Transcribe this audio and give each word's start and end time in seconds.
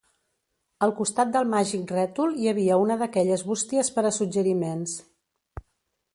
Al 0.85 0.93
costat 1.01 1.33
del 1.35 1.51
màgic 1.51 1.93
rètol 1.97 2.33
hi 2.45 2.49
havia 2.53 2.81
una 2.87 2.99
d'aquelles 3.03 3.45
bústies 3.51 3.93
per 3.99 4.09
a 4.09 4.15
suggeriments. 4.19 4.99